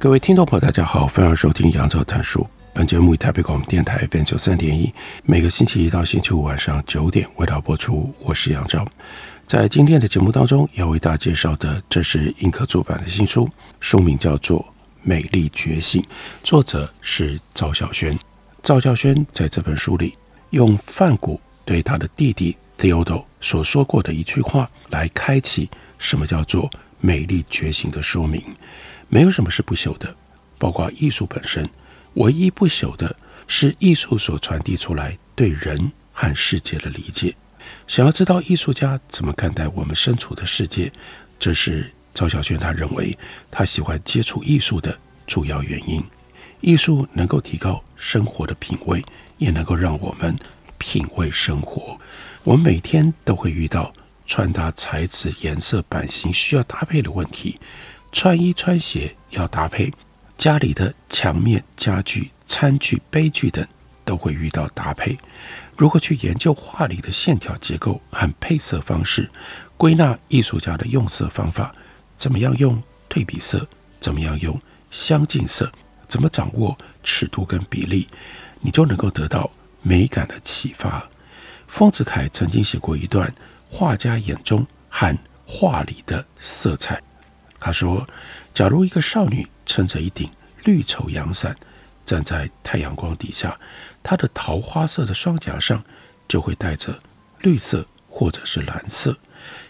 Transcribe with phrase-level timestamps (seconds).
[0.00, 2.46] 各位听众朋友，大家好，欢迎收听杨照谈书。
[2.72, 4.94] 本节目以台北广播电台 FM 九三点一，
[5.24, 8.14] 每个星期一到星期五晚上九点为大家播出。
[8.20, 8.86] 我是杨照。
[9.44, 14.60] 在今天的节目当中，要为大家介绍的，这是印刻出版的新书，书名叫做
[15.02, 16.00] 《美丽觉醒》，
[16.44, 18.16] 作者是赵小轩。
[18.62, 20.16] 赵小轩在这本书里，
[20.50, 28.40] 用梵谷对他的弟弟 Theodore 所说过的一句话，来开启什么叫做美丽觉醒的说明。
[29.08, 30.14] 没有什么是不朽的，
[30.58, 31.68] 包括艺术本身。
[32.14, 33.14] 唯一不朽的
[33.46, 37.34] 是艺术所传递出来对人和世界的理解。
[37.86, 40.90] 想要知道艺术家怎么看待我们身处的世界，
[41.38, 43.16] 这是赵小轩他认为
[43.50, 46.02] 他喜欢接触艺术的主要原因。
[46.60, 49.04] 艺术能够提高生活的品味，
[49.36, 50.36] 也能够让我们
[50.76, 51.96] 品味生活。
[52.42, 53.92] 我们每天都会遇到
[54.26, 57.60] 穿搭材质、颜色、版型需要搭配的问题。
[58.10, 59.92] 穿衣穿鞋要搭配，
[60.36, 63.66] 家里的墙面、家具、餐具、杯具等
[64.04, 65.16] 都会遇到搭配。
[65.76, 69.30] 如何去研究画里的线条结构和配色方式，
[69.76, 71.72] 归纳艺术家的用色方法，
[72.16, 73.66] 怎么样用对比色，
[74.00, 74.60] 怎么样用
[74.90, 75.70] 相近色，
[76.08, 78.08] 怎么掌握尺度跟比例，
[78.60, 79.48] 你就能够得到
[79.82, 81.06] 美感的启发。
[81.68, 83.32] 丰子恺曾经写过一段
[83.70, 85.16] 画家眼中和
[85.46, 87.00] 画里的色彩。
[87.60, 88.06] 他说
[88.54, 90.30] ：“假如一个少女撑着一顶
[90.64, 91.56] 绿绸阳伞，
[92.04, 93.58] 站在太阳光底下，
[94.02, 95.82] 她的桃花色的双颊上
[96.28, 96.98] 就会带着
[97.40, 99.16] 绿色或者是蓝色。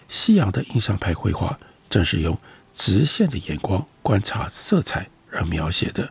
[0.09, 1.59] 西洋的印象派绘画
[1.91, 2.37] 正是用
[2.75, 6.11] 直线的眼光观察色彩而描写的，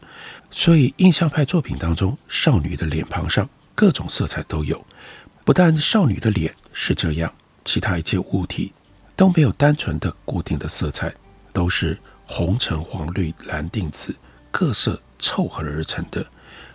[0.50, 4.84] 所以印象派作品当中，少女的脸庞上各种色彩都有。
[5.46, 8.74] 不但少女的脸是这样，其他一切物体
[9.16, 11.14] 都没有单纯的固定的色彩。”
[11.54, 14.16] 都是红橙黄绿蓝靛紫
[14.52, 16.26] 各色凑合而成的。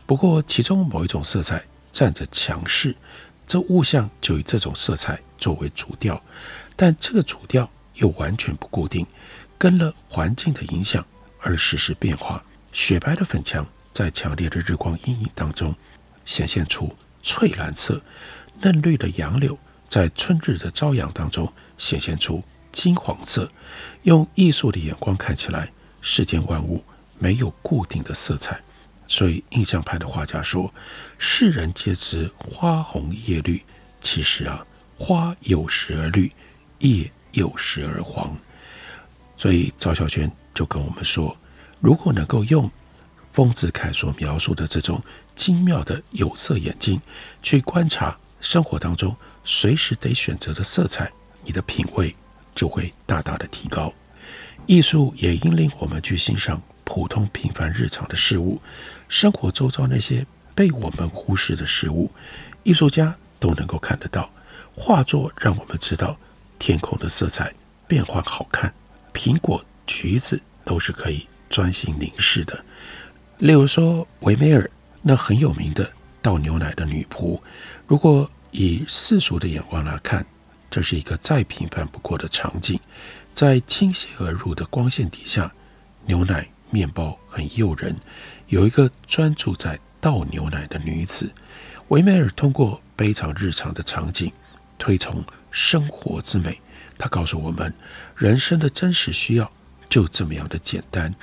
[0.07, 2.95] 不过，其中某一种色彩占着强势，
[3.47, 6.23] 这物象就以这种色彩作为主调。
[6.75, 9.07] 但这个主调又完全不固定，
[9.57, 11.05] 跟了环境的影响
[11.41, 12.43] 而时时变化。
[12.73, 15.75] 雪白的粉墙在强烈的日光阴影当中
[16.25, 16.91] 显现出
[17.23, 18.01] 翠蓝色，
[18.61, 22.43] 嫩绿的杨柳在春日的朝阳当中显现出。
[22.73, 23.51] 金黄色，
[24.03, 26.83] 用艺术的眼光看起来，世间万物
[27.19, 28.61] 没有固定的色彩，
[29.07, 30.73] 所以印象派的画家说
[31.19, 33.63] ：“世人皆知花红叶绿，
[34.01, 34.67] 其实啊，
[34.99, 36.33] 花有时而绿，
[36.79, 38.37] 叶有时而黄。”
[39.37, 41.37] 所以赵小轩就跟我们说
[41.81, 42.71] ：“如果能够用
[43.33, 45.03] 丰子恺所描述的这种
[45.37, 47.01] 精妙的有色眼睛
[47.43, 51.11] 去观察生活当中随时得选择的色彩，
[51.45, 52.15] 你的品味。”
[52.55, 53.93] 就会大大的提高，
[54.67, 58.61] 艺术也引领我们去欣赏普通平凡日常的事物，
[59.09, 62.11] 生活周遭那些被我们忽视的事物，
[62.63, 64.31] 艺术家都能够看得到。
[64.75, 66.17] 画作让我们知道
[66.59, 67.53] 天空的色彩
[67.87, 68.73] 变幻好看，
[69.13, 72.65] 苹果、橘子都是可以专心凝视的。
[73.39, 74.71] 例如说维梅尔
[75.03, 75.91] 那很有名的
[76.21, 77.41] 倒牛奶的女仆，
[77.87, 80.25] 如果以世俗的眼光来看。
[80.73, 82.81] 这是一个再平凡不过的场景，
[83.35, 85.53] 在倾泻而入的光线底下，
[86.07, 87.95] 牛奶、面包很诱人。
[88.47, 91.31] 有一个专注在倒牛奶的女子。
[91.89, 94.33] 维梅尔通过非常日常的场景，
[94.79, 96.59] 推崇生活之美。
[96.97, 97.71] 他告诉我们，
[98.17, 99.53] 人生的真实需要
[99.91, 101.15] 就这么样的简单。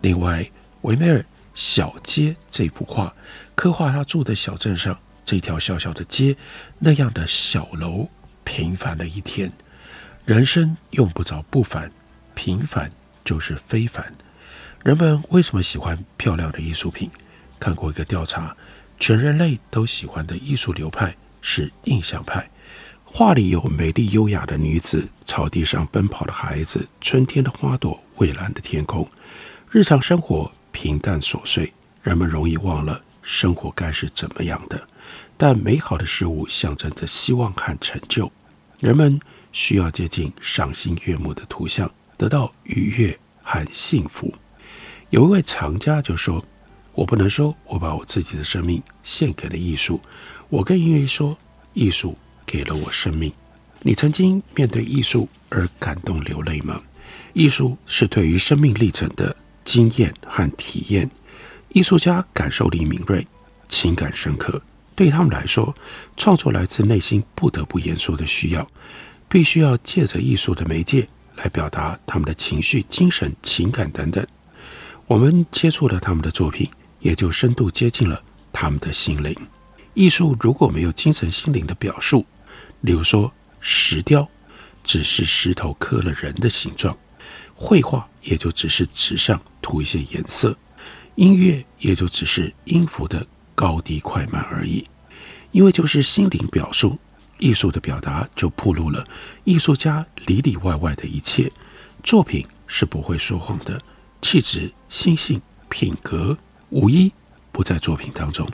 [0.00, 0.44] 另外，
[0.82, 1.18] 维梅尔
[1.54, 3.14] 《小街》这幅画，
[3.54, 6.36] 刻画他住的小镇上这条小小的街，
[6.80, 8.08] 那样的小楼。
[8.50, 9.48] 平凡的一天，
[10.24, 11.88] 人生用不着不凡，
[12.34, 12.90] 平凡
[13.24, 14.12] 就是非凡。
[14.82, 17.08] 人们为什么喜欢漂亮的艺术品？
[17.60, 18.56] 看过一个调查，
[18.98, 22.50] 全人类都喜欢的艺术流派是印象派。
[23.04, 29.08] 画里有美丽优雅的女子，草地上奔跑的孩子，春天的花朵，蔚蓝的天空。
[29.70, 34.84] 日常生活平淡琐碎，人们容易忘了生活该是怎么样的。
[35.36, 38.30] 但美好的事物象征着希望和成就，
[38.80, 39.20] 人们
[39.52, 44.32] 需要接近赏心悦目的图像，得到愉悦和幸福。
[45.10, 46.42] 有一位藏家就说
[46.94, 50.00] ：“我不能说我把我自己的生命献给了艺术，
[50.48, 51.36] 我更愿意说，
[51.74, 52.16] 艺术
[52.46, 53.30] 给了我生命。”
[53.82, 56.82] 你曾经面对艺术而感动流泪吗？
[57.34, 61.10] 艺术是对于生命历程的经验和体验。
[61.68, 63.26] 艺术家感受力敏锐，
[63.68, 64.60] 情感深刻。
[64.94, 65.74] 对他们来说，
[66.16, 68.66] 创作来自内心不得不言说的需要，
[69.28, 74.26] 必须要借着艺术的媒介来表达他们的情绪、精神、情感等等。
[75.06, 76.68] 我们接触了他们的作品，
[77.00, 78.22] 也就深度接近了
[78.52, 79.34] 他们的心灵。
[79.94, 82.24] 艺术如果没有精神心灵的表述，
[82.82, 84.28] 例如说石雕，
[84.84, 86.94] 只是石头刻了人的形状；
[87.54, 90.52] 绘画也就只是纸上涂一些颜色；
[91.16, 93.26] 音乐也就只是音符的
[93.60, 94.82] 高低快慢而已，
[95.50, 96.98] 因为就是心灵表述，
[97.38, 99.06] 艺术的表达就暴露了
[99.44, 101.52] 艺术家里里外外的一切。
[102.02, 103.78] 作品是不会说谎的，
[104.22, 106.34] 气质、心性、品格
[106.70, 107.12] 无一
[107.52, 108.48] 不在作品当中。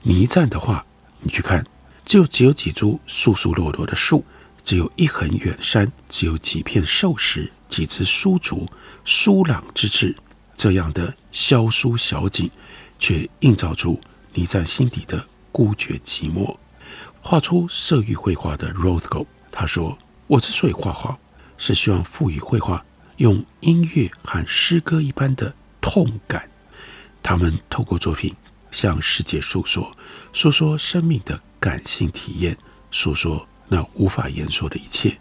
[0.00, 0.82] 你一站的话，
[1.20, 1.62] 你去看，
[2.06, 4.24] 就只有几株疏疏落落的树，
[4.64, 8.66] 只有一横远山，只有几片瘦石，几只疏竹，
[9.04, 10.16] 疏朗之至，
[10.56, 12.50] 这样的萧疏小景，
[12.98, 14.00] 却映照出。
[14.34, 16.56] 你在心底的孤绝寂寞，
[17.20, 19.98] 画出色域绘画的 Rothko，他说
[20.28, 21.18] ：“我之所以画画，
[21.56, 22.84] 是希望赋予绘画
[23.16, 26.48] 用音乐和诗歌一般的痛感。
[27.22, 28.34] 他们透过作品
[28.70, 29.90] 向世界诉说，
[30.32, 32.56] 诉说生命的感性体验，
[32.90, 35.18] 诉说那无法言说的一切。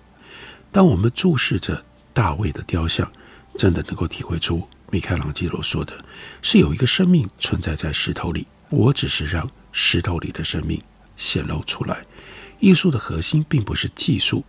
[0.72, 1.84] 当我们注视着
[2.14, 3.12] 大卫的雕像，
[3.58, 5.94] 真的能够体会出米开朗基罗说的
[6.42, 10.82] 是有一个生命存在在石头里。”我只是让石头里的生命
[11.16, 12.04] 显露出来。
[12.60, 14.44] 艺术的核心并不是技术，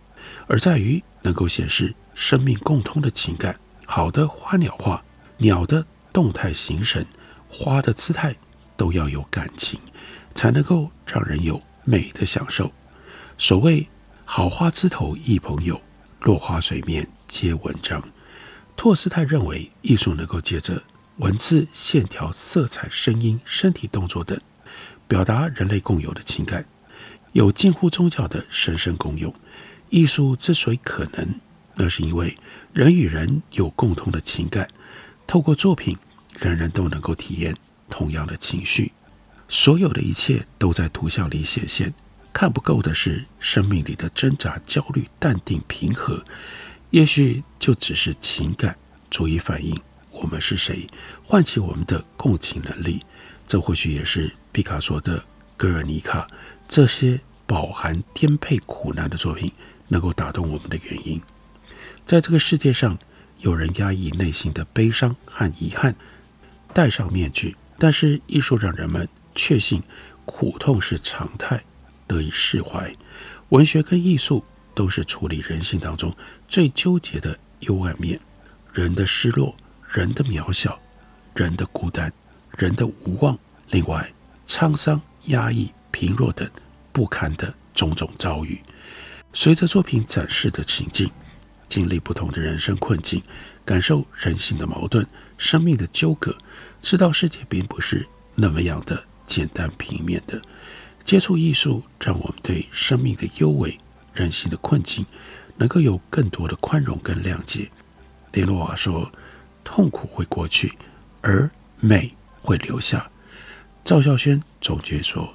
[0.47, 3.57] 而在于能够显示生命共通的情感。
[3.85, 5.03] 好的花鸟画，
[5.37, 7.05] 鸟的动态形神，
[7.47, 8.35] 花的姿态
[8.75, 9.79] 都要有感情，
[10.33, 12.71] 才能够让人有美的享受。
[13.37, 13.87] 所谓
[14.25, 15.79] 好花枝头一朋友，
[16.21, 18.03] 落花水面皆文章。
[18.75, 20.81] 托斯泰认为，艺术能够借着
[21.19, 24.39] 文字、线条、色彩、声音、身体动作等，
[25.05, 26.65] 表达人类共有的情感，
[27.33, 29.33] 有近乎宗教的神圣功用。
[29.89, 31.35] 艺术之所以可能，
[31.75, 32.37] 那是因为
[32.73, 34.65] 人与人有共同的情感，
[35.27, 35.97] 透过作品，
[36.39, 37.53] 人人都能够体验
[37.89, 38.93] 同样的情绪。
[39.49, 41.93] 所有的一切都在图像里显现。
[42.31, 46.23] 看不够的是生命里的挣扎、焦虑、淡定、平和，
[46.91, 48.77] 也许就只是情感
[49.11, 49.75] 足以反映。
[50.21, 50.87] 我们是谁？
[51.23, 52.99] 唤起我们的共情能力，
[53.47, 55.19] 这或许也是毕卡索的
[55.55, 56.27] 《格尔尼卡》
[56.67, 59.51] 这些饱含颠沛苦难的作品
[59.87, 61.21] 能够打动我们的原因。
[62.05, 62.97] 在这个世界上，
[63.39, 65.95] 有人压抑内心的悲伤和遗憾，
[66.73, 69.81] 戴上面具；但是艺术让人们确信
[70.25, 71.63] 苦痛是常态，
[72.07, 72.93] 得以释怀。
[73.49, 74.43] 文学跟艺术
[74.75, 76.13] 都是处理人性当中
[76.47, 78.19] 最纠结的幽暗面，
[78.73, 79.55] 人的失落。
[79.91, 80.79] 人的渺小，
[81.33, 82.13] 人的孤单，
[82.55, 83.35] 人的无望，
[83.71, 84.07] 另外
[84.45, 86.47] 沧桑、压抑、贫弱等
[86.91, 88.61] 不堪的种种遭遇，
[89.33, 91.09] 随着作品展示的情境，
[91.67, 93.19] 经历不同的人生困境，
[93.65, 95.03] 感受人性的矛盾、
[95.39, 96.37] 生命的纠葛，
[96.83, 100.39] 知道世界并不是那么样的简单平面的。
[101.03, 103.75] 接触艺术，让我们对生命的幽微、
[104.13, 105.03] 人性的困境，
[105.57, 107.71] 能够有更多的宽容跟谅解。
[108.33, 109.11] 雷诺瓦说。
[109.71, 110.73] 痛苦会过去，
[111.21, 111.47] 而
[111.79, 112.11] 美
[112.41, 113.07] 会留下。
[113.85, 115.31] 赵孝轩总结说：“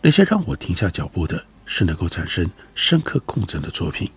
[0.00, 4.10] 那些让我停下脚步的，是能够产生深刻共振的作品。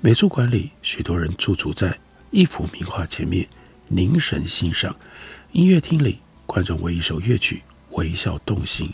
[0.00, 1.98] 美术馆里，许多人驻足在
[2.30, 3.46] 一幅名画前面，
[3.88, 4.90] 凝神欣赏；
[5.52, 8.90] 音乐厅里，观众为一首乐曲微笑动心。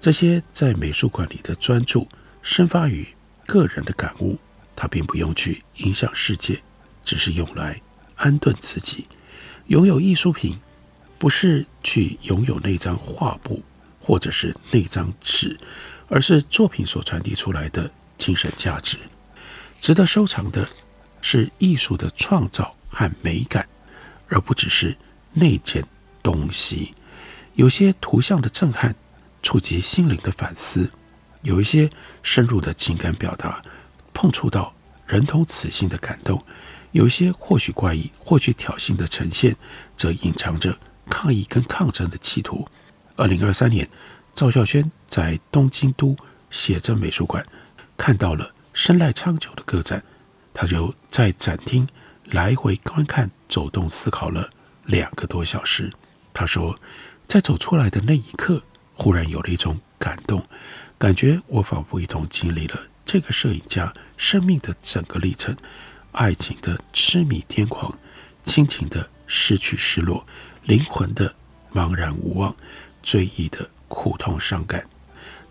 [0.00, 2.08] 这些在美术馆里的专注，
[2.40, 3.06] 生发于
[3.44, 4.38] 个人的感悟。
[4.74, 6.62] 它并不用去影响世界，
[7.04, 7.82] 只是用来
[8.16, 9.06] 安顿自己。”
[9.66, 10.58] 拥有艺术品，
[11.18, 13.62] 不是去拥有那张画布
[14.00, 15.58] 或者是那张纸，
[16.08, 18.98] 而是作品所传递出来的精神价值。
[19.80, 20.68] 值得收藏的
[21.20, 23.68] 是艺术的创造和美感，
[24.28, 24.96] 而不只是
[25.32, 25.84] 那件
[26.22, 26.94] 东西。
[27.54, 28.94] 有些图像的震撼，
[29.42, 30.86] 触及心灵的反思；
[31.42, 31.90] 有一些
[32.22, 33.62] 深入的情感表达，
[34.14, 34.74] 碰触到
[35.06, 36.42] 人同此心的感动。
[36.92, 39.56] 有些或许怪异、或许挑衅的呈现，
[39.96, 40.78] 则隐藏着
[41.10, 42.66] 抗议跟抗争的企图。
[43.16, 43.88] 二零二三年，
[44.34, 46.16] 赵孝轩在东京都
[46.50, 47.44] 写真美术馆
[47.96, 50.02] 看到了深籁长久的个展，
[50.54, 51.86] 他就在展厅
[52.26, 54.48] 来回观看、走动、思考了
[54.84, 55.92] 两个多小时。
[56.32, 56.78] 他说，
[57.26, 58.62] 在走出来的那一刻，
[58.94, 60.42] 忽然有了一种感动，
[60.98, 65.54] 感觉我仿佛一同经历了这个摄影家生命的整个历程：
[66.12, 67.98] 爱情的痴迷癫狂，
[68.44, 70.24] 亲情的失去失落，
[70.64, 71.34] 灵魂的
[71.74, 72.54] 茫然无望，
[73.02, 74.86] 追忆的苦痛伤感，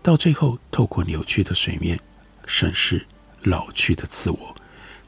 [0.02, 2.00] 到最后透过扭曲的水面
[2.46, 3.06] 审视
[3.42, 4.56] 老去的自我。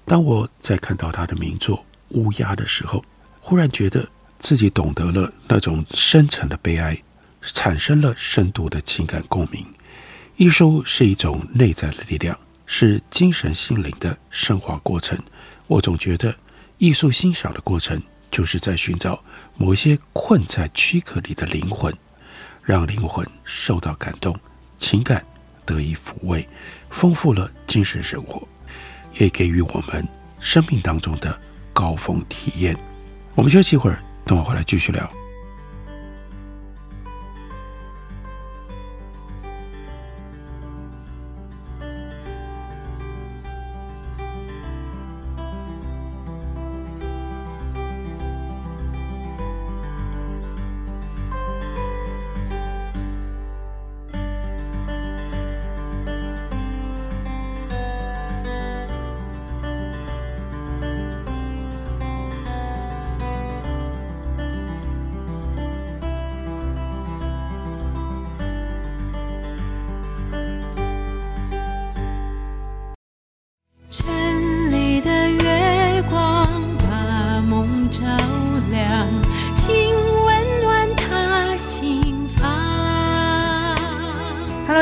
[0.06, 1.78] 当我在看到他的名作
[2.10, 3.04] 《乌鸦》的时候，
[3.40, 4.08] 忽然觉得
[4.40, 7.02] 自己懂得了那种深沉的悲哀，
[7.42, 9.66] 产生了深度的情感共鸣。
[10.36, 15.18] 艺术是一种内在的力量，是精神心灵的升华过程。
[15.68, 16.36] 我总觉得，
[16.78, 19.24] 艺术欣赏的过程，就是在寻找
[19.56, 21.94] 某一些困在躯壳里的灵魂，
[22.64, 24.38] 让灵魂受到感动，
[24.78, 25.26] 情感
[25.66, 26.48] 得以抚慰，
[26.90, 28.48] 丰富了精神生活。
[29.20, 30.08] 也给予我们
[30.40, 31.40] 生命当中的
[31.72, 32.76] 高峰体验。
[33.36, 35.23] 我们休息一会儿，等我回来继续聊。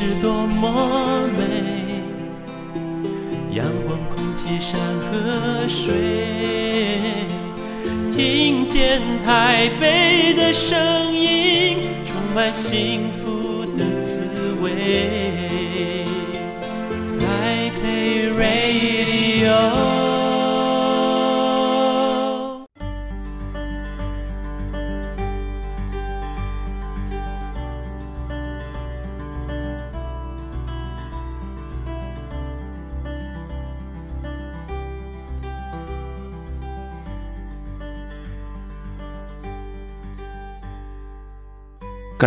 [0.00, 2.04] 是多么美。
[3.50, 4.78] 阳光空气山
[5.10, 5.92] 和水
[8.12, 10.78] 听见台北的声
[11.12, 14.20] 音充满幸福的滋
[14.62, 15.17] 味。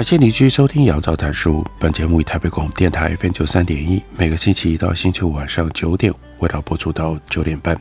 [0.02, 1.64] 感谢你继续收听《杨照谈书》。
[1.80, 7.80] 本节目以台北广播电台 FM 九三点一，每个星期一到星期五晚上九点，为大家播出到九点半。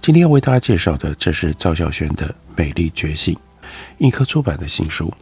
[0.00, 2.26] 今天要为大家介绍的，这是赵小轩的
[2.56, 3.34] 《美丽觉醒》，
[3.98, 5.12] 印刻出版的新书。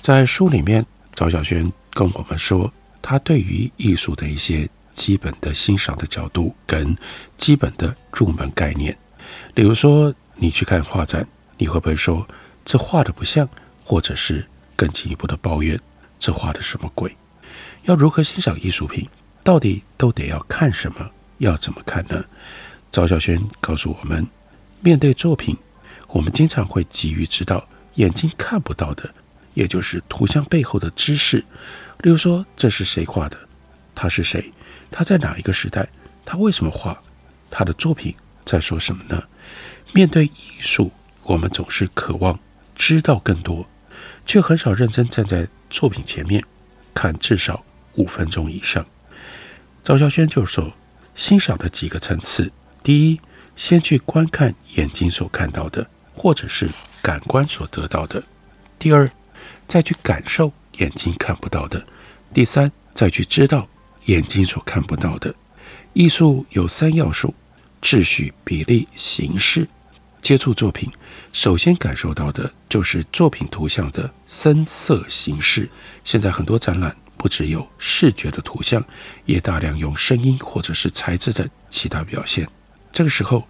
[0.00, 0.86] 在书里面，
[1.16, 2.72] 赵小轩跟我们说，
[3.02, 6.96] 他对于艺术的一些基本的欣赏的角度跟
[7.36, 8.96] 基本的入门概念。
[9.56, 11.26] 例如说，你去看画展，
[11.58, 12.24] 你会不会说
[12.64, 13.48] 这画的不像，
[13.82, 14.46] 或者是？
[14.82, 15.78] 更进一步的抱怨，
[16.18, 17.16] 这画的什么鬼？
[17.84, 19.08] 要如何欣赏艺术品？
[19.44, 21.08] 到底都得要看什么？
[21.38, 22.24] 要怎么看呢？
[22.90, 24.26] 赵小轩告诉我们，
[24.80, 25.56] 面对作品，
[26.08, 29.08] 我们经常会急于知道眼睛看不到的，
[29.54, 31.36] 也就是图像背后的知识。
[31.98, 33.38] 例如说，这是谁画的？
[33.94, 34.52] 他是谁？
[34.90, 35.88] 他在哪一个时代？
[36.24, 37.00] 他为什么画？
[37.48, 38.12] 他的作品
[38.44, 39.22] 在说什么呢？
[39.92, 40.90] 面对艺术，
[41.22, 42.36] 我们总是渴望
[42.74, 43.64] 知道更多。
[44.24, 46.42] 却很少认真站在作品前面
[46.94, 47.64] 看至少
[47.94, 48.84] 五分钟以上。
[49.82, 50.72] 赵孝轩就说，
[51.14, 52.50] 欣赏的几个层次：
[52.82, 53.20] 第一，
[53.56, 56.68] 先去观看眼睛所看到的，或者是
[57.02, 58.20] 感官所得到的；
[58.78, 59.10] 第二，
[59.66, 61.80] 再去感受眼睛看不到的；
[62.32, 63.68] 第三，再去知道
[64.06, 65.34] 眼睛所看不到的。
[65.92, 67.34] 艺术有三要素：
[67.82, 69.68] 秩序、比例、形式。
[70.22, 70.88] 接触作品，
[71.32, 75.68] 首先感受到的就是作品图像的声色形式。
[76.04, 78.82] 现在很多展览不只有视觉的图像，
[79.26, 82.48] 也大量用声音或者是材质的其他表现。
[82.90, 83.46] 这个时候，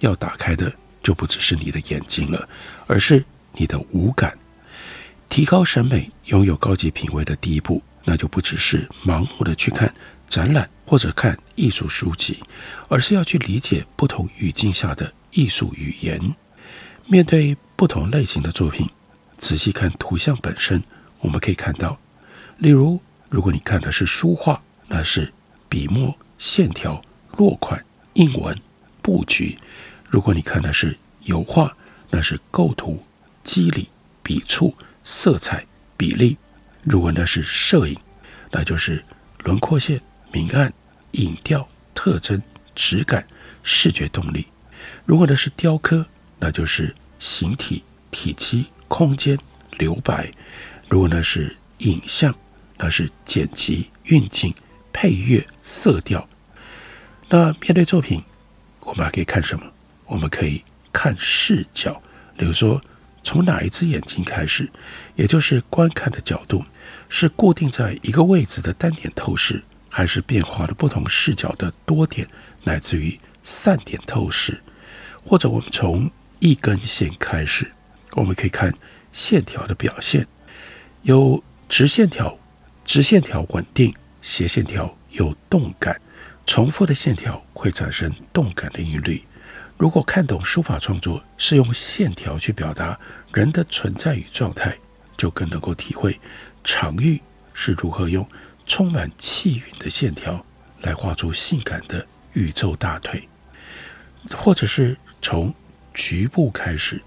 [0.00, 0.70] 要打开的
[1.02, 2.46] 就不只是你的眼睛了，
[2.86, 4.36] 而是你的五感。
[5.30, 9.90] 提高审美、拥有高级品味的第一步，那就不只是盲目的去看
[10.28, 12.42] 展览或者看艺术书籍，
[12.90, 16.20] 而是要去理解不同语境下的艺术语言。
[17.06, 18.88] 面对不同类型的作品，
[19.36, 20.82] 仔细看图像本身，
[21.20, 21.98] 我们可以看到，
[22.58, 25.32] 例如，如果你看的是书画，那是
[25.68, 27.00] 笔墨、线条、
[27.36, 28.58] 落款、印文、
[29.02, 29.56] 布局；
[30.08, 31.70] 如果你看的是油画，
[32.10, 33.02] 那是构图、
[33.44, 33.88] 肌理、
[34.22, 34.74] 笔触。
[35.08, 35.64] 色彩、
[35.96, 36.36] 比例，
[36.82, 37.96] 如果那是摄影，
[38.50, 39.04] 那就是
[39.44, 40.00] 轮廓线、
[40.32, 40.72] 明暗、
[41.12, 42.42] 影调、特征、
[42.74, 43.24] 质感、
[43.62, 44.44] 视觉动力；
[45.04, 46.04] 如果那是雕刻，
[46.40, 49.38] 那就是形体、体积、空间、
[49.78, 50.26] 留白；
[50.88, 52.34] 如果那是影像，
[52.76, 54.54] 那是剪辑、运镜、
[54.92, 56.28] 配乐、色调。
[57.28, 58.22] 那面对作品，
[58.80, 59.64] 我们还可以看什么？
[60.06, 62.00] 我们可以看视角，
[62.36, 62.80] 比如说。
[63.28, 64.70] 从哪一只眼睛开始，
[65.16, 66.64] 也就是观看的角度，
[67.08, 72.28] 是固定在一个位置的单点透视，还是变化的不同视角的多点，
[72.62, 74.62] 乃至于散点透视？
[75.24, 76.08] 或者我们从
[76.38, 77.70] 一根线开始，
[78.12, 78.72] 我们可以看
[79.12, 80.26] 线条的表现，
[81.02, 82.38] 有直线条，
[82.84, 86.00] 直线条稳定，斜线条有动感，
[86.44, 89.22] 重复的线条会产生动感的韵律。
[89.78, 92.98] 如果看懂书法创作是用线条去表达
[93.32, 94.76] 人的存在与状态，
[95.16, 96.18] 就更能够体会
[96.64, 97.20] 常玉
[97.52, 98.26] 是如何用
[98.66, 100.44] 充满气韵的线条
[100.80, 103.28] 来画出性感的宇宙大腿。
[104.34, 105.54] 或者是从
[105.96, 107.02] 局部开始，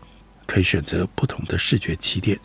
[0.48, 2.38] 可以选择不同的视觉起点，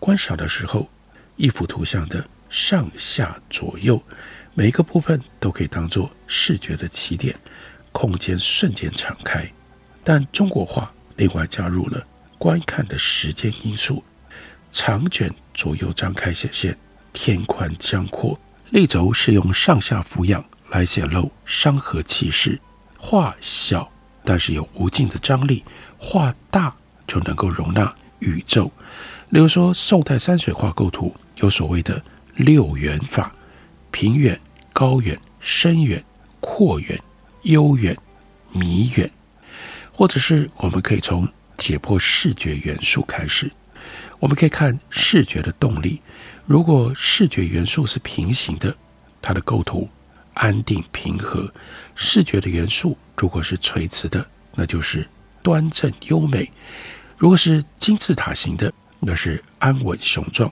[0.00, 0.88] 观赏的时候，
[1.36, 4.02] 一幅图像的上下左右
[4.54, 7.36] 每一个部分都可以当做视觉的起点，
[7.92, 9.46] 空间瞬间敞开。
[10.02, 12.02] 但中国画另外加入了
[12.38, 14.02] 观看的时间因素，
[14.70, 16.74] 长卷左右张开显现
[17.12, 22.58] 天宽江阔，立轴是用上下俯仰来显露山河气势。
[22.98, 23.91] 画小
[24.24, 25.64] 但是有无尽的张力，
[25.98, 26.74] 画大
[27.06, 28.70] 就能够容纳宇宙。
[29.30, 32.02] 例如说，宋代山水画构图有所谓的
[32.36, 33.34] 六远法：
[33.90, 34.38] 平远、
[34.72, 36.04] 高远、深远、
[36.40, 37.00] 阔远、
[37.42, 37.96] 悠远、
[38.52, 39.10] 迷远。
[39.92, 43.50] 或者是我们可以从解剖视觉元素开始，
[44.18, 46.00] 我们可以看视觉的动力。
[46.46, 48.74] 如果视觉元素是平行的，
[49.20, 49.88] 它的构图
[50.34, 51.46] 安定平和；
[51.94, 55.08] 视觉的元素如果是垂直的，那就是
[55.42, 56.50] 端正优美；
[57.16, 60.50] 如果是金字塔形的，那是安稳雄壮；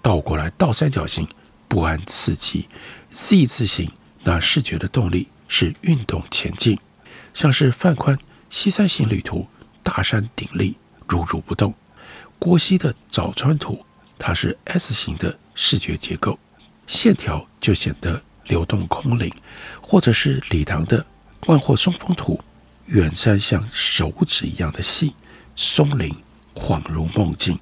[0.00, 1.26] 倒过来倒三角形，
[1.68, 2.68] 不安刺激
[3.12, 3.90] ；Z 字形，
[4.24, 6.78] 那视觉的动力是运动前进，
[7.34, 8.18] 像是范宽。
[8.50, 9.46] 西山行旅图，
[9.82, 10.76] 大山鼎立，
[11.08, 11.72] 如如不动。
[12.38, 13.82] 郭熙的早川图，
[14.18, 16.38] 它是 S 型的视觉结构，
[16.86, 19.30] 线条就显得流动空灵；
[19.80, 21.04] 或者是李唐的
[21.46, 22.40] 万壑松风图，
[22.86, 25.14] 远山像手指一样的细，
[25.56, 26.14] 松林
[26.54, 27.58] 恍如梦境。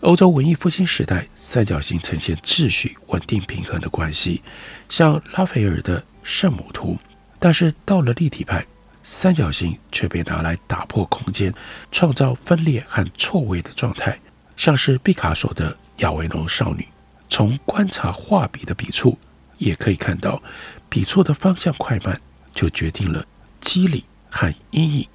[0.00, 4.42] 欧洲文艺复兴时代，三角形呈现秩序、稳定、平衡的关系，
[4.88, 6.98] 像拉斐尔的圣母图。
[7.38, 8.64] 但是到了立体派。
[9.04, 11.52] 三角形却被拿来打破空间，
[11.90, 14.16] 创造分裂和错位的状态，
[14.56, 16.82] 像是毕卡索的《亚维农少女》。
[17.28, 19.18] 从观察画笔的笔触，
[19.62, 20.42] 也可以看到
[20.88, 22.20] 笔触的方向快慢，
[22.54, 23.24] 就决定了
[23.60, 25.08] 肌理和阴影。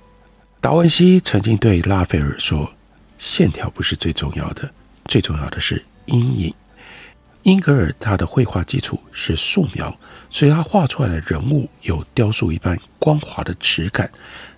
[0.59, 2.73] 达文西曾经对拉斐尔说
[3.19, 4.71] ：“线条不是最重要的，
[5.05, 6.53] 最重要的是阴影。”
[7.43, 9.95] 英格尔他的绘画基础是素描。
[10.29, 14.11] 所以他画出来的人物有雕塑一般光滑的质感。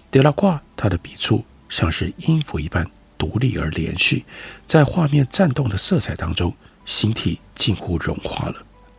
[0.10, 2.84] 德拉挂他的笔触像是音符一般
[3.20, 4.26] 独立而连续，
[4.66, 6.52] 在画面颤动的色彩当中，
[6.86, 8.56] 形体近乎融化了。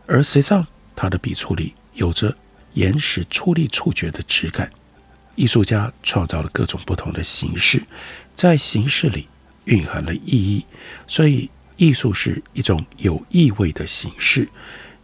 [0.07, 0.65] 而实际上
[1.01, 2.37] 他的笔触里有着
[2.73, 4.69] 岩石出力触觉的质感。
[5.33, 7.83] 艺术家创造了各种不同的形式，
[8.35, 9.27] 在形式里
[9.63, 10.63] 蕴含了意义，
[11.07, 14.47] 所以艺术是一种有意味的形式。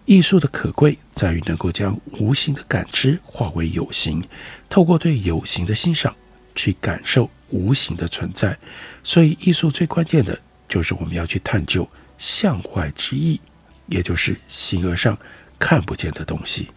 [0.06, 4.24] 艺术的可贵在于能够将无形的感知化为有形，
[4.70, 6.16] 透过对有形的欣赏
[6.54, 8.56] 去感受无形的存在。
[9.04, 13.42] 所以，艺术最关键的就是我们要去探究向外之意，
[13.88, 15.18] 也就是形而上
[15.60, 16.70] 看不见的东西。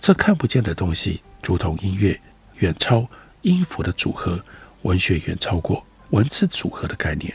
[0.00, 2.20] 这看不见的东西，如同音乐
[2.56, 3.08] 远超
[3.42, 4.42] 音符的组合，
[4.82, 7.34] 文学远超过文字组合的概念。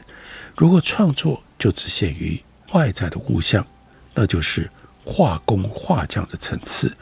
[0.56, 2.42] 如果创作就只限于
[2.74, 3.66] 外在的物象，
[4.13, 4.70] 那就是。
[5.06, 6.96] 画工画匠的层次，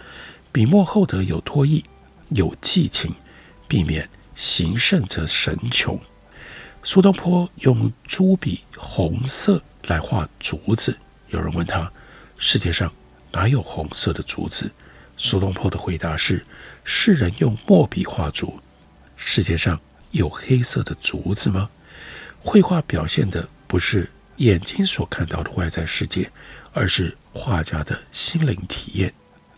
[0.51, 1.85] 笔墨厚德有托意，
[2.29, 3.13] 有寄情，
[3.67, 5.99] 避免形胜则神穷。
[6.81, 11.91] 苏东坡用朱笔红色来画竹子，有人问他：
[12.39, 12.91] 世界上
[13.31, 14.69] 哪有红色的竹子？
[15.17, 16.43] 苏东坡的回答是：
[16.83, 18.59] 世人用墨笔画竹，
[19.15, 19.79] 世界上
[20.11, 21.69] 有黑色的竹子吗？
[22.39, 26.31] 绘画表现的不是眼睛所看到的外在世界，
[26.73, 29.13] 而是画家的心灵体验。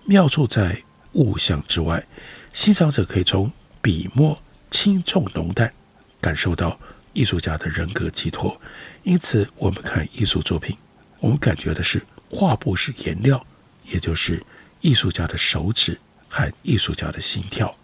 [0.05, 0.83] 妙处在
[1.13, 2.05] 物象之外，
[2.51, 3.49] 欣赏者可以从
[3.81, 4.37] 笔墨
[4.69, 5.71] 轻重浓淡
[6.19, 6.77] 感受到
[7.13, 8.59] 艺术家的人格寄托。
[9.03, 10.77] 因此，我们看艺术作品，
[11.21, 13.45] 我们感觉的是画布是颜料，
[13.85, 14.41] 也就是
[14.81, 17.75] 艺术家的手指和艺术家的心跳。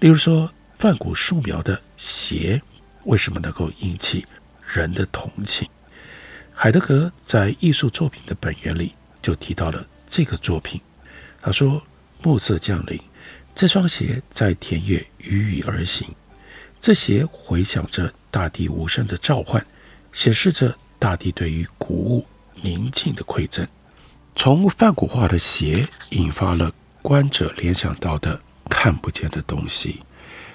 [0.00, 2.60] 例如说，梵谷素描的鞋。
[3.04, 4.26] 为什么能够引起
[4.66, 5.68] 人的同情？
[6.52, 10.80] 海德格在艺术作品的本源里就提到了这个作品。
[11.40, 11.80] 他说
[12.20, 13.00] ：“暮色降临，
[13.54, 16.08] 这双鞋在田野踽踽而行，
[16.80, 19.64] 这鞋回响着大地无声的召唤，
[20.10, 22.26] 显示着大地对于谷物
[22.60, 23.64] 宁静的馈赠。
[24.36, 26.70] 从梵古画的鞋引发了
[27.00, 30.02] 观者联想到的看不见的东西。”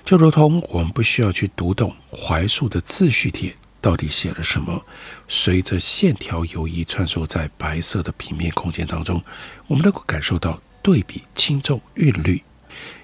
[0.05, 4.83] 就如同我们不需要去读懂怀素的自叙帖到底写了什么，
[5.27, 9.21] 随着线条游移穿梭在白色的平面空间当中，
[9.67, 12.41] 我们能够感受到对比、轻重、韵律。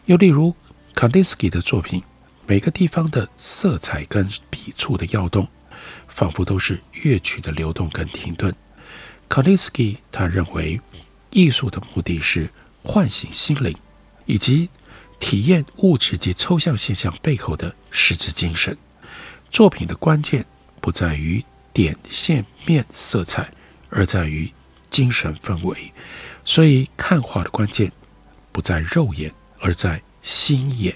[0.05, 0.55] 又例如
[0.93, 2.01] 康定斯基的作品，
[2.45, 5.47] 每个地方的色彩跟笔触的跃动，
[6.07, 8.53] 仿佛都是乐曲的流动跟停顿。
[9.29, 10.79] 卡利斯基他认为，
[11.31, 12.49] 艺术的目的是
[12.83, 13.75] 唤醒心灵，
[14.25, 14.69] 以及
[15.19, 18.75] 体验物质及抽象现象背后的实质精神。
[19.51, 20.45] 作品的关键
[20.81, 23.51] 不在于点、线、面、色彩，
[23.89, 24.51] 而在于
[24.89, 25.91] 精神氛围。
[26.45, 27.91] 所以，看画的关键
[28.51, 30.95] 不在肉眼，而在心眼。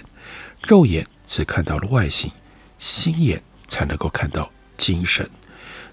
[0.63, 2.31] 肉眼只看到了外形，
[2.79, 5.29] 心眼才能够看到精神。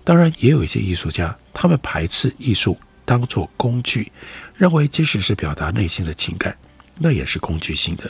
[0.05, 4.13] 当然，也有一些艺术家，他们排斥艺术当作工具，
[4.55, 6.57] 认为即使是表达内心的情感。
[6.99, 8.09] 那也是工具性的，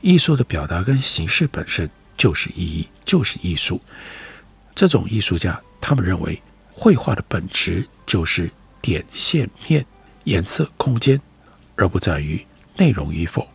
[0.00, 3.78] 艺术的表达跟形式本身就是意义，就是艺术。
[4.74, 6.40] 这种艺术家，他们认为
[6.72, 9.84] 绘画的本质就是点、线、面、
[10.24, 11.20] 颜色、空间，
[11.74, 12.42] 而不在于
[12.78, 13.46] 内容与否，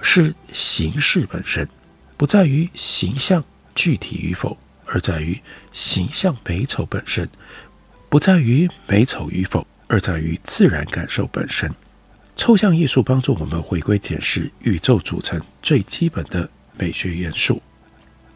[0.00, 1.68] 是形式本身，
[2.16, 5.38] 不在于形象具体与否，而在于
[5.70, 7.28] 形象美丑本身，
[8.14, 11.68] 不在于美丑与否，而在于自然感受本身。
[12.36, 16.48] 抽象艺术帮助我们回归检视宇宙组成最基本的
[16.78, 17.60] 美学元素，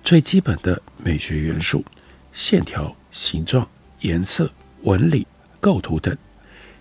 [0.03, 1.85] 最基本的美学元素：
[2.33, 3.69] 线条、形状、
[4.01, 4.51] 颜色、
[4.83, 5.25] 纹理、
[5.61, 6.19] 构图等。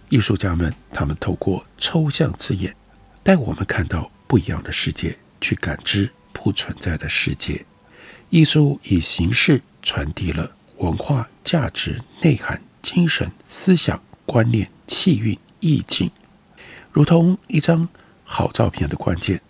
[0.09, 2.75] 艺术家们，他们透过抽象字眼，
[3.21, 7.63] 带我们看到不一样的世界，去感知不存在的世界。
[8.31, 16.09] 艺术以形式传递了文化价值、内涵、精神、思想、观念、气韵、意境。
[16.93, 17.85] 如同一张
[18.23, 19.41] 好照片的关键，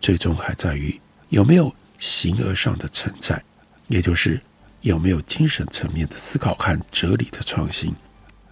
[0.00, 3.40] 最终还在于有没有形而上的存在，
[3.86, 4.42] 也就是
[4.80, 7.94] 有没有精神层面的思考和哲理的创新。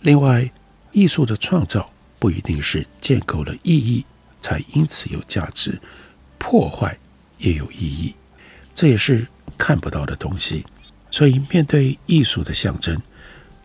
[0.03, 0.49] 另外，
[0.93, 1.91] 艺术的创造
[2.21, 4.07] 不一定是建构了意义
[4.41, 5.77] 才因此有价值，
[6.39, 6.97] 破坏
[7.39, 8.15] 也有意义，
[8.77, 9.27] 这也是
[9.59, 10.65] 看不到的东西。
[11.11, 12.97] 所以，面对艺术的象征，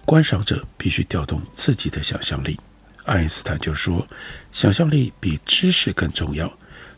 [0.05, 2.59] 观赏者必须调动自己的想象力。
[3.05, 4.07] 爱因斯坦就说
[4.51, 6.51] ：“想象力比知识更重要。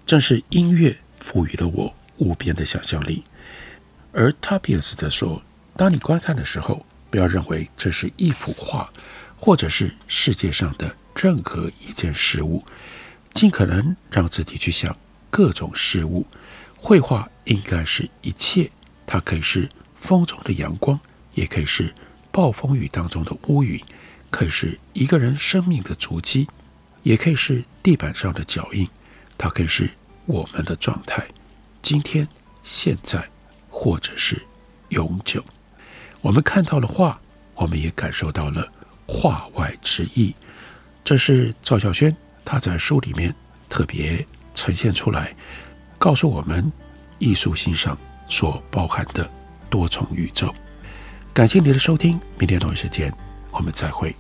[0.06, 3.24] 正是音乐赋予了我无边的想象力。”
[4.12, 5.42] 而塔比尔斯则说
[5.76, 8.90] ：“当你观看的时候，不要认为这是一幅画，
[9.38, 12.64] 或者是世界上的任何一件事物，
[13.34, 14.96] 尽可能让自己去想
[15.30, 16.26] 各种事物。
[16.76, 18.70] 绘画应该是一切，
[19.06, 21.00] 它可以是风中的阳光，
[21.34, 21.94] 也可以是
[22.38, 23.82] 暴风雨当中的乌云。”
[24.30, 26.46] 可以是一个人生命的足迹，
[27.02, 28.86] 也可以是地板上的脚印，
[29.38, 29.90] 它可以是
[30.26, 31.26] 我们的状态，
[31.82, 32.28] 今天、
[32.62, 33.26] 现在，
[33.70, 34.46] 或者是
[34.90, 35.42] 永久。
[36.20, 37.18] 我们看到了画，
[37.56, 38.70] 我们也感受到了
[39.08, 40.36] 画外之意。
[41.06, 43.34] 这是赵孝轩他在书里面
[43.70, 45.34] 特别呈现出来，
[45.98, 46.70] 告诉我们
[47.18, 47.98] 艺术欣赏
[48.28, 49.32] 所包含的
[49.70, 50.54] 多重宇宙。
[51.38, 53.14] 感谢您的收听，明天同一时间。
[53.52, 54.16] 我们再会。